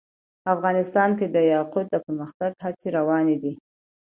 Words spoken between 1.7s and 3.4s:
د پرمختګ هڅې روانې